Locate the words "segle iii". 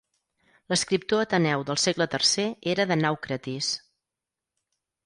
1.83-2.49